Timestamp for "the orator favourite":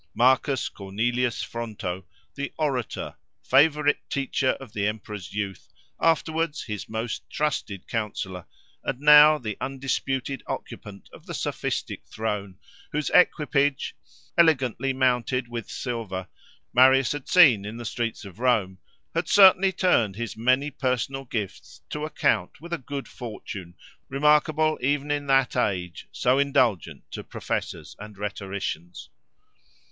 2.33-3.99